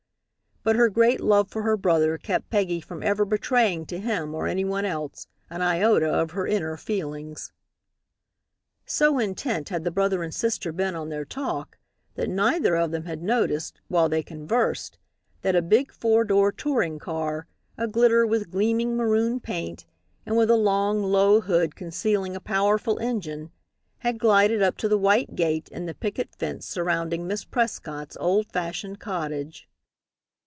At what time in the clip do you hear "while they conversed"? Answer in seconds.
13.87-14.99